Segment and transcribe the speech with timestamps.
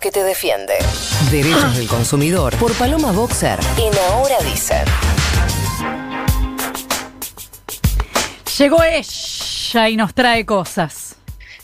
[0.00, 0.72] que te defiende.
[1.30, 4.82] Derechos del consumidor por Paloma Boxer en Ahora Dicen.
[8.56, 11.16] Llegó ella y nos trae cosas.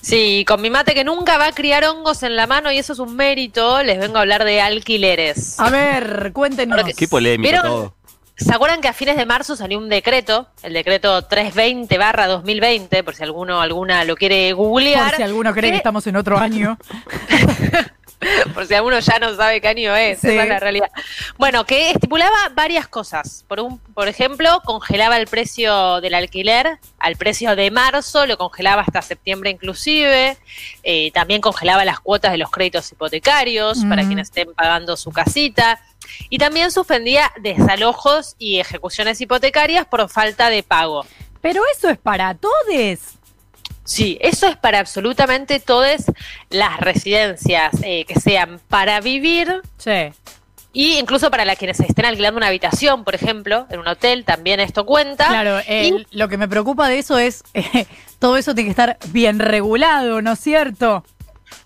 [0.02, 2.92] Sí, con mi mate que nunca va a criar hongos en la mano y eso
[2.92, 5.58] es un mérito, les vengo a hablar de alquileres.
[5.58, 6.78] A ver, cuéntenos.
[6.78, 7.94] Porque- Qué polémico todo.
[8.36, 13.04] ¿Se acuerdan que a fines de marzo salió un decreto, el decreto 320 barra 2020,
[13.04, 15.10] por si alguno alguna lo quiere googlear?
[15.10, 16.76] Por si alguno cree que que- estamos en otro año.
[18.54, 20.28] por si alguno ya no sabe qué año es, Sí.
[20.28, 20.90] esa es la realidad.
[21.36, 23.44] Bueno, que estipulaba varias cosas.
[23.48, 28.82] Por, un, por ejemplo, congelaba el precio del alquiler al precio de marzo, lo congelaba
[28.82, 30.36] hasta septiembre inclusive.
[30.82, 35.80] Eh, también congelaba las cuotas de los créditos hipotecarios para quienes estén pagando su casita.
[36.28, 41.06] Y también suspendía desalojos y ejecuciones hipotecarias por falta de pago.
[41.40, 42.98] Pero eso es para todos.
[43.84, 46.06] Sí, eso es para absolutamente todas
[46.50, 50.10] las residencias eh, que sean para vivir Sí.
[50.72, 54.58] y incluso para las quienes estén alquilando una habitación, por ejemplo, en un hotel, también
[54.60, 55.28] esto cuenta.
[55.28, 57.86] Claro, el- lo que me preocupa de eso es, eh,
[58.18, 61.04] todo eso tiene que estar bien regulado, ¿no es cierto?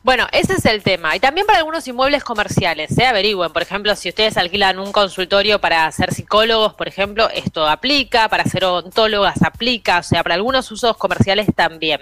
[0.02, 1.14] Bueno, ese es el tema.
[1.16, 3.06] Y también para algunos inmuebles comerciales, ¿eh?
[3.06, 3.52] averigüen.
[3.52, 8.44] Por ejemplo, si ustedes alquilan un consultorio para ser psicólogos, por ejemplo, esto aplica, para
[8.44, 12.00] ser odontólogas aplica, o sea, para algunos usos comerciales también.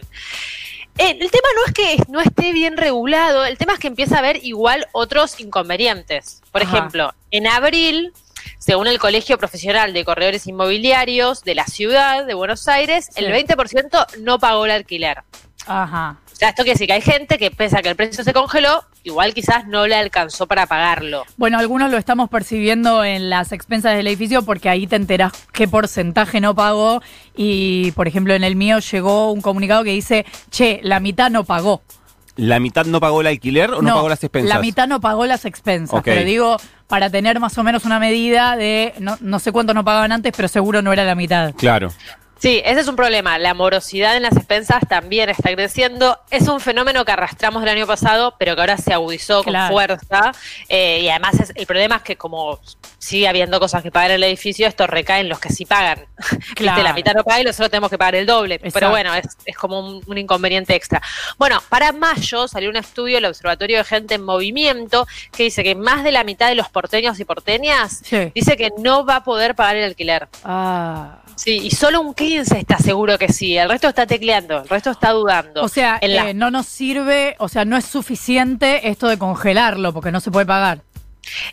[0.99, 4.17] Eh, el tema no es que no esté bien regulado, el tema es que empieza
[4.17, 6.43] a haber igual otros inconvenientes.
[6.53, 6.77] Por Ajá.
[6.79, 8.13] ejemplo, en abril,
[8.59, 13.25] según el Colegio Profesional de Corredores Inmobiliarios de la ciudad de Buenos Aires, Sí.
[13.25, 15.19] el 20% no pagó el alquiler.
[15.67, 16.17] Ajá.
[16.33, 18.35] O sea, esto quiere decir que hay gente que pese a que el precio se
[18.35, 21.25] congeló, igual quizás no le alcanzó para pagarlo.
[21.39, 25.67] Bueno, algunos lo estamos percibiendo en las expensas del edificio porque ahí te enterás qué
[25.67, 27.01] porcentaje no pagó
[27.35, 31.45] y, por ejemplo, en el mío llegó un comunicado que dice, che, la mitad no
[31.45, 31.81] pagó.
[32.37, 34.55] ¿La mitad no pagó el alquiler o no, pagó las expensas?
[34.55, 36.05] La mitad no pagó las expensas, Ok.
[36.05, 39.85] pero digo, para tener más o menos una medida de, no, no sé cuánto no
[39.85, 41.55] pagaban antes, pero seguro no era la mitad.
[41.55, 41.91] Claro.
[42.39, 43.39] Sí, ese es un problema.
[43.39, 46.19] La morosidad en las expensas también está creciendo.
[46.31, 49.69] Es un fenómeno que arrastramos el año pasado, pero que ahora se agudizó Claro.
[49.69, 50.33] con fuerza.
[50.69, 52.61] Eh, y además es- el problema es que como
[52.99, 56.05] sigue habiendo cosas que pagar en el edificio, esto recae en los que sí pagan.
[56.57, 56.83] Claro.
[56.83, 58.57] La mitad no paga y nosotros tenemos que pagar el doble.
[58.57, 58.75] Exacto.
[58.75, 61.01] Pero bueno, es, es como un, un inconveniente extra.
[61.39, 65.75] Bueno, para mayo salió un estudio del Observatorio de Gente en Movimiento que dice que
[65.75, 68.31] más de la mitad de los porteños y porteñas Sí.
[68.35, 70.29] dice que no va a poder pagar el alquiler.
[70.45, 71.19] Ah.
[71.37, 74.91] Sí, y solo un 15 está seguro que sí, el resto está tecleando, el resto
[74.91, 75.63] está dudando.
[75.63, 79.93] O sea, la- eh, no nos sirve, o sea, no es suficiente esto de congelarlo
[79.93, 80.81] porque no se puede pagar.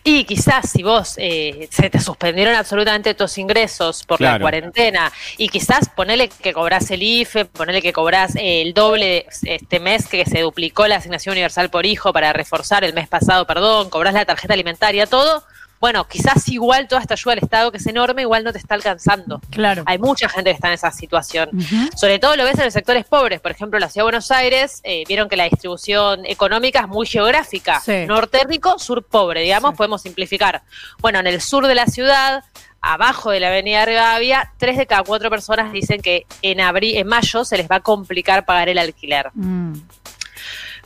[0.03, 5.49] Y quizás si vos eh, se te suspendieron absolutamente tus ingresos por la cuarentena y
[5.49, 10.25] quizás ponele que cobrás el IFE, ponele que cobrás eh, el doble este mes que
[10.27, 14.25] se duplicó la asignación universal por hijo para reforzar el mes pasado, perdón, cobrás la
[14.25, 15.43] tarjeta alimentaria, todo.
[15.83, 18.73] Bueno, quizás igual toda esta ayuda del Estado, que es enorme, igual no te está
[18.73, 19.41] alcanzando.
[19.49, 19.83] Claro.
[19.85, 21.49] Hay mucha gente que está en esa situación.
[21.97, 23.41] Sobre todo lo ves en los sectores pobres.
[23.41, 27.05] Por ejemplo, la ciudad de Buenos Aires, eh, vieron que la distribución económica es muy
[27.05, 27.81] geográfica.
[27.81, 28.05] Sí.
[28.07, 29.75] Norte rico, sur pobre, digamos, Sí.
[29.75, 30.63] podemos simplificar.
[30.99, 32.45] Bueno, en el sur de la ciudad,
[32.79, 37.07] abajo de la avenida Rivadavia, tres de cada cuatro personas dicen que en, abril, en
[37.07, 39.31] mayo se les va a complicar pagar el alquiler.
[39.33, 39.73] Mm.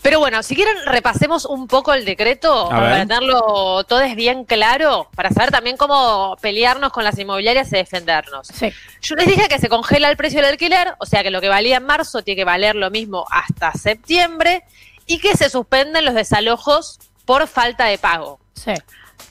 [0.02, 5.10] Pero bueno, si quieren repasemos un poco el decreto para tenerlo todo es bien claro,
[5.16, 8.48] para saber también cómo pelearnos con las inmobiliarias y defendernos.
[8.48, 8.72] Sí.
[9.02, 11.50] Yo les dije que se congela el precio del alquiler, o sea que lo que
[11.50, 14.64] valía en marzo tiene que valer lo mismo hasta septiembre
[15.08, 18.40] y que se suspenden los desalojos por falta de pago.
[18.54, 18.74] Sí.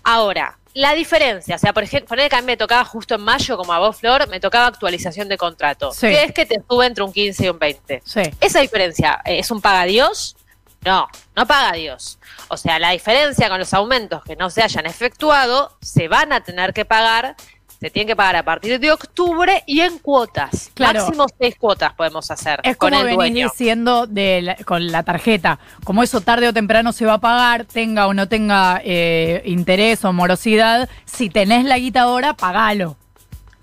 [0.02, 3.22] Ahora, la diferencia, o sea, por ejemplo, poner que a mí me tocaba justo en
[3.22, 6.08] mayo, como a vos, Flor, me tocaba actualización de contrato, Sí.
[6.08, 8.02] que es que te sube entre un 15 y un 20.
[8.04, 8.20] Sí.
[8.40, 10.36] ¿Esa diferencia eh, es un paga Dios?
[10.86, 12.18] No, no paga Dios.
[12.48, 16.40] O sea, la diferencia con los aumentos que no se hayan efectuado se van a
[16.42, 17.34] tener que pagar,
[17.80, 20.70] se tienen que pagar a partir de octubre y en cuotas.
[20.74, 21.00] Claro.
[21.00, 23.48] Máximo seis cuotas podemos hacer Es con como el venís dueño.
[23.50, 25.58] diciendo de la- con la tarjeta.
[25.84, 30.04] Como eso tarde o temprano se va a pagar, tenga o no tenga eh, interés
[30.06, 32.96] o morosidad, si tenés la guita ahora, pagalo.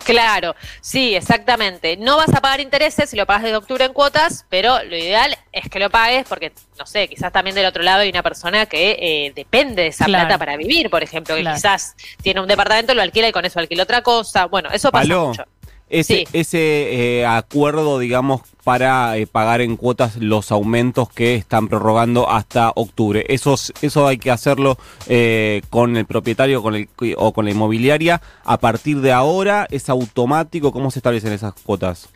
[0.03, 1.97] Claro, sí, exactamente.
[1.97, 5.37] No vas a pagar intereses si lo pagas desde octubre en cuotas, pero lo ideal
[5.51, 8.65] es que lo pagues porque, no sé, quizás también del otro lado hay una persona
[8.65, 10.25] que eh, depende de esa Claro.
[10.27, 11.55] plata para vivir, por ejemplo, que Claro.
[11.55, 14.45] quizás tiene un departamento, lo alquila y con eso alquila otra cosa.
[14.45, 15.43] Bueno, eso pasa Paló, mucho.
[15.99, 16.27] Ese, Sí.
[16.33, 22.71] ese eh, acuerdo, digamos, para eh, pagar en cuotas los aumentos que están prorrogando hasta
[22.75, 23.25] octubre.
[23.29, 26.87] Eso, es- eso hay que hacerlo eh, con el propietario con el,
[27.17, 28.21] o con la inmobiliaria.
[28.45, 30.71] A partir de ahora, ¿es automático?
[30.71, 32.07] ¿Cómo se establecen esas cuotas?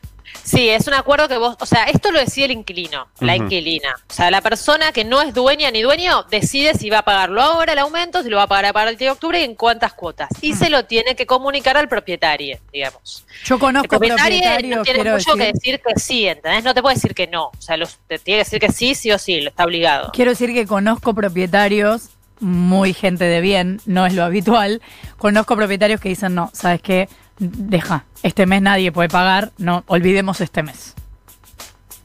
[0.44, 3.96] Sí, es un acuerdo que vos, o sea, esto lo decide el inquilino, la inquilina.
[4.10, 7.42] O sea, la persona que no es dueña ni dueño decide si va a pagarlo
[7.42, 9.94] ahora el aumento, si lo va a pagar a partir de octubre y en cuántas
[9.94, 10.30] cuotas.
[10.42, 13.26] Y se lo tiene que comunicar al propietario, digamos.
[13.44, 16.64] Yo El conozco propietario propietarios, no tiene mucho decir, que decir que sí, ¿entendés?
[16.64, 17.46] No te puede decir que no.
[17.48, 20.12] O sea, los- te tiene que decir que sí, sí o sí, lo está obligado.
[20.14, 22.10] quiero decir que conozco propietarios,
[22.40, 24.82] muy gente de bien, no es lo habitual.
[25.18, 27.10] Conozco propietarios que dicen, no, ¿sabes qué?
[27.40, 30.96] Deja, este mes nadie puede pagar, no, olvidemos este mes.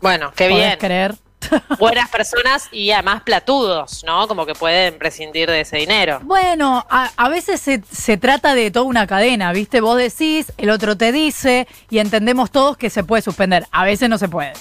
[0.00, 0.78] Bueno, qué ¿Podés bien.
[0.78, 1.14] creer?
[1.78, 4.28] Buenas personas y además platudos, ¿no?
[4.28, 6.20] Como que pueden prescindir de ese dinero.
[6.22, 9.80] Bueno, a, a veces se, se trata de toda una cadena, ¿viste?
[9.80, 13.66] Vos decís, el otro te dice y entendemos todos que se puede suspender.
[13.72, 14.52] A veces no se puede.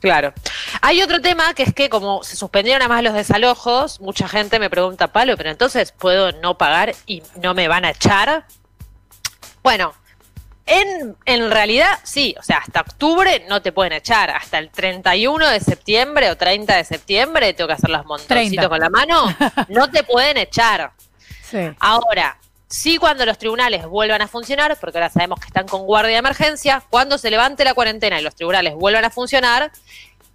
[0.00, 0.32] Claro.
[0.80, 4.70] Hay otro tema que es que como se suspendieron además los desalojos, mucha gente me
[4.70, 8.46] pregunta, Palo, pero entonces puedo no pagar y no me van a echar.
[9.62, 9.92] Bueno,
[10.70, 15.48] en, en realidad sí, o sea, hasta octubre no te pueden echar, hasta el 31
[15.48, 18.08] de septiembre o 30 de septiembre tengo que hacer los 30.
[18.08, 19.36] montoncitos con la mano,
[19.68, 20.92] no te pueden echar.
[21.42, 21.58] Sí.
[21.80, 22.38] Ahora,
[22.68, 26.18] sí cuando los tribunales vuelvan a funcionar, porque ahora sabemos que están con guardia de
[26.18, 29.72] emergencia, cuando se levante la cuarentena y los tribunales vuelvan a funcionar,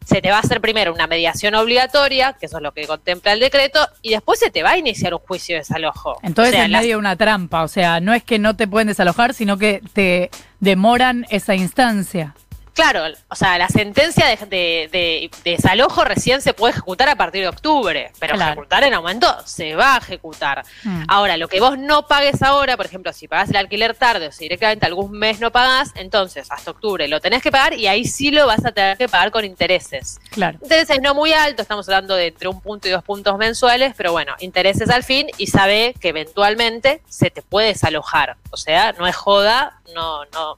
[0.06, 3.34] se te va a hacer primero una mediación obligatoria, que eso es lo que contempla
[3.34, 6.19] el decreto, y después se te va a iniciar un juicio de desalojo.
[6.24, 9.34] Entonces O sea, medio una trampa, o sea, no es que no te pueden desalojar,
[9.34, 10.30] sino que te
[10.60, 12.36] demoran esa instancia.
[12.75, 17.16] Claro, o sea, la sentencia de, de- de- de desalojo recién se puede ejecutar a
[17.16, 18.51] partir de octubre, pero Claro.
[18.51, 20.63] ejecutar en aumento se va a ejecutar.
[20.83, 21.04] Mm.
[21.07, 24.31] Ahora, lo que vos no pagues ahora, por ejemplo, si pagás el alquiler tarde o
[24.33, 28.04] si directamente algún mes no pagás, entonces hasta octubre lo tenés que pagar y ahí
[28.04, 30.19] sí lo vas a tener que pagar con intereses.
[30.31, 30.60] Claro.
[30.62, 34.12] Intereses no muy altos, estamos hablando de entre un punto y dos puntos mensuales, pero
[34.12, 38.36] bueno, intereses al fin y sabe que eventualmente se te puede desalojar.
[38.51, 40.57] O sea, no es joda, no, no,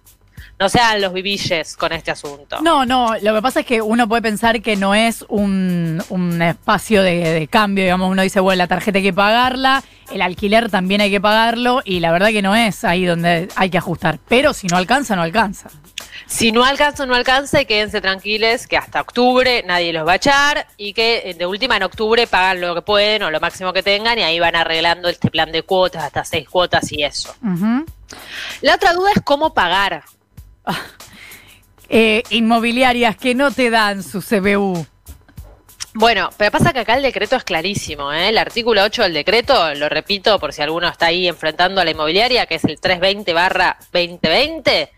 [0.59, 2.59] no sean los vivilles con este asunto.
[2.61, 6.41] No, no, lo que pasa es que uno puede pensar que no es un, un
[6.41, 10.69] espacio de, de cambio, digamos, uno dice, bueno, la tarjeta hay que pagarla, el alquiler
[10.69, 14.19] también hay que pagarlo, y la verdad que no es ahí donde hay que ajustar.
[14.27, 15.69] Pero si no alcanza, no alcanza.
[16.25, 20.15] Si no alcanza, no alcanza y quédense tranquiles que hasta octubre nadie los va a
[20.15, 23.71] echar y que eh, de última en octubre pagan lo que pueden o lo máximo
[23.71, 27.33] que tengan y ahí van arreglando este plan de cuotas, hasta seis cuotas y eso.
[28.61, 30.03] La otra duda es cómo pagar.
[31.89, 34.85] Eh, inmobiliarias que no te dan su CBU.
[35.93, 38.27] Bueno, pero pasa que acá el decreto es clarísimo, ¿eh?
[38.27, 41.91] El artículo 8 del decreto, lo repito por si alguno está ahí enfrentando a la
[41.91, 44.91] inmobiliaria, que es el 320 barra 2020,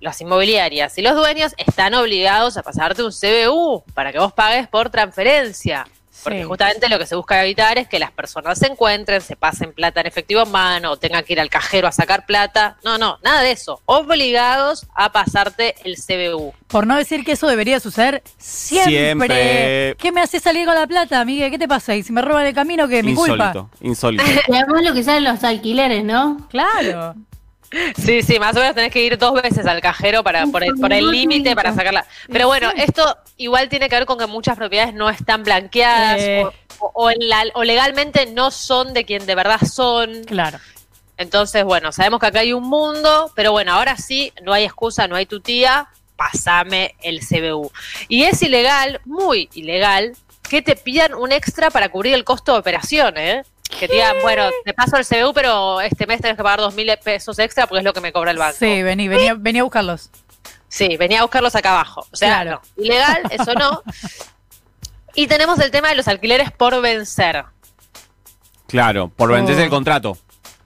[0.00, 4.66] las inmobiliarias y los dueños están obligados a pasarte un CBU para que vos pagues
[4.66, 5.86] por transferencia.
[6.22, 6.44] Porque Sí.
[6.44, 10.00] justamente lo que se busca evitar es que las personas se encuentren, se pasen plata
[10.00, 12.76] en efectivo en mano o tengan que ir al cajero a sacar plata.
[12.84, 13.80] No, no, nada de eso.
[13.86, 16.52] Obligados a pasarte el CBU.
[16.68, 18.92] Por no decir que eso debería suceder siempre.
[18.92, 19.96] Siempre.
[19.98, 21.50] ¿Qué me hace salir con la plata, Miguel?
[21.50, 21.96] ¿Qué te pasa?
[21.96, 23.52] Y si me roban el camino, que mi culpa.
[23.54, 24.24] Insólito, insólito.
[24.48, 26.46] Y además lo que salen los alquileres, ¿no?
[26.50, 27.14] Claro.
[27.96, 30.74] Sí, sí, más o menos tenés que ir dos veces al cajero para por el,
[30.74, 32.04] por el límite para sacarla.
[32.30, 36.44] Pero bueno, esto igual tiene que ver con que muchas propiedades no están blanqueadas Eh.
[36.44, 36.52] o,
[36.86, 40.24] o- o en la- o legalmente no son de quien de verdad son.
[40.24, 40.58] Claro.
[41.16, 45.06] Entonces, bueno, sabemos que acá hay un mundo, pero bueno, ahora sí, no hay excusa,
[45.08, 47.70] no hay tu tía, pasame el CBU.
[48.08, 50.16] Y es ilegal, muy ilegal,
[50.48, 53.44] que te pidan un extra para cubrir el costo de operación, ¿eh?
[53.82, 56.72] Que te digan, bueno, te paso el CBU, pero este mes tenés que pagar dos
[56.72, 58.56] mil pesos extra porque es lo que me cobra el banco.
[58.56, 60.08] Sí, vení, vení, a- vení a buscarlos.
[60.68, 62.06] Sí, venía a buscarlos acá abajo.
[62.12, 62.62] O sea, Claro.
[62.76, 63.82] no, ilegal, eso no.
[65.16, 67.44] Y tenemos el tema de los alquileres por vencer.
[68.68, 69.64] Claro, por vencerse Oh.
[69.64, 70.16] el contrato.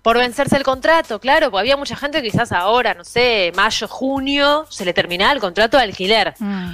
[0.03, 3.89] Por vencerse el contrato, claro, porque había mucha gente que quizás ahora, no sé, mayo,
[3.89, 6.35] junio, se le terminaba el contrato de alquiler.
[6.39, 6.73] Mm.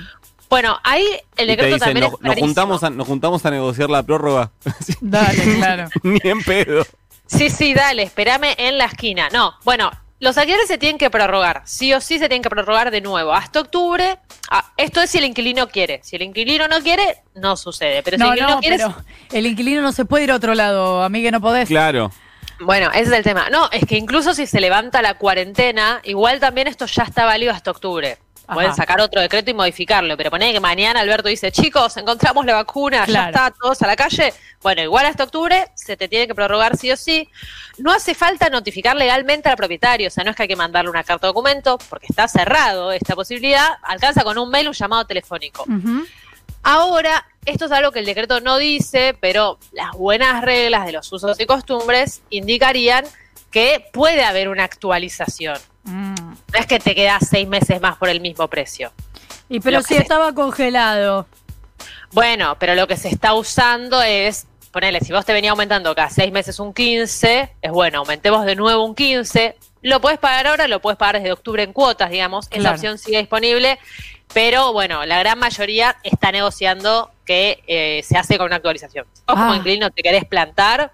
[0.53, 1.07] Bueno, ahí
[1.39, 3.89] el Y te decreto dicen, también nos, es nos juntamos a, nos juntamos a negociar
[3.89, 4.51] la prórroga.
[5.01, 5.89] Dale, claro.
[6.03, 6.85] Ni en pedo.
[7.25, 9.31] Sí, sí, dale, espérame en la esquina.
[9.33, 9.91] No, bueno,
[10.21, 13.33] los alquileres se tienen que prorrogar, sí o sí se tienen que prorrogar de nuevo,
[13.33, 14.19] hasta octubre.
[14.51, 16.01] Ah, esto es si el inquilino quiere.
[16.03, 18.03] Si el inquilino no quiere, no sucede.
[18.03, 18.95] Pero si No, el inquilino no, quiere, pero
[19.33, 21.67] el inquilino no se puede ir a otro lado, amiga, no podés.
[21.67, 22.13] Claro.
[22.61, 23.49] Bueno, ese es el tema.
[23.49, 27.55] No, es que incluso si se levanta la cuarentena, igual también esto ya está válido
[27.55, 28.19] hasta octubre.
[28.55, 32.55] Pueden sacar otro decreto y modificarlo, pero poner que mañana Alberto dice, chicos, encontramos la
[32.55, 33.33] vacuna, Claro.
[33.33, 34.33] ya está, todos a la calle.
[34.63, 37.29] Bueno, igual hasta octubre se te tiene que prorrogar sí o sí.
[37.79, 40.91] No hace falta notificar legalmente al propietario, o sea, no es que hay que mandarle
[40.91, 43.69] una carta de documento, porque está cerrado esta posibilidad.
[43.83, 45.65] Alcanza con un mail, un llamado telefónico.
[46.63, 51.11] Ahora, esto es algo que el decreto no dice, pero las buenas reglas de los
[51.13, 53.05] usos y costumbres indicarían
[53.51, 55.59] que puede haber una actualización.
[56.53, 58.93] No es que te quedas seis meses más por el mismo precio.
[59.49, 61.27] Y pero Lo si se- estaba congelado.
[62.13, 66.11] Bueno, pero lo que se está usando es, ponele, si vos te venía aumentando cada
[66.11, 69.57] seis meses un 15, es bueno, aumentemos de nuevo un 15.
[69.83, 72.47] Lo puedes pagar ahora, lo puedes pagar desde octubre en cuotas, digamos.
[72.51, 73.79] Esa opción sigue disponible.
[74.35, 79.07] Pero bueno, la gran mayoría está negociando que eh, se hace con una actualización.
[79.13, 79.57] Si vos como Ah.
[79.57, 80.93] inquilino te querés plantar,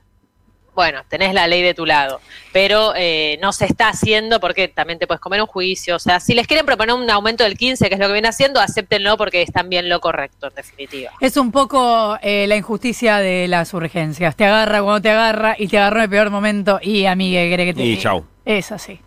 [0.79, 2.21] bueno, tenés la ley de tu lado.
[2.53, 5.97] Pero eh, no se está haciendo porque también te puedes comer un juicio.
[5.97, 8.29] O sea, si les quieren proponer un aumento del 15, que es lo que viene
[8.29, 11.11] haciendo, acéptenlo porque están bien lo correcto, en definitiva.
[11.21, 14.37] Es un poco eh, la injusticia de las urgencias.
[14.37, 17.51] Te agarra cuando te agarra y te agarró en el peor momento y amiga, ¿qué
[17.51, 18.25] querés que te Y chau.
[18.45, 19.01] Es así.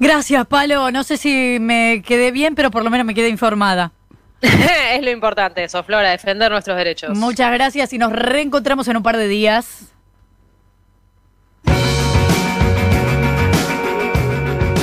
[0.00, 0.90] Gracias, Palo.
[0.90, 3.92] No sé si me quedé bien, pero por lo menos me quedé informada.
[4.40, 7.16] es lo importante eso, Flora, defender nuestros derechos.
[7.16, 9.91] Muchas gracias y nos reencontramos en un par de días.